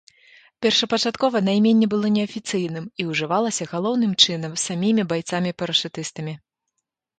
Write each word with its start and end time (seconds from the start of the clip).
Першапачаткова 0.65 1.41
найменне 1.49 1.87
было 1.93 2.07
неафіцыйным, 2.15 2.85
і 3.03 3.07
ўжывалася 3.11 3.69
галоўным 3.75 4.17
чынам 4.27 4.59
самімі 4.65 5.09
байцамі-парашутыстамі. 5.15 6.33